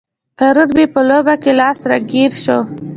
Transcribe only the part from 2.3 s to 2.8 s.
شو.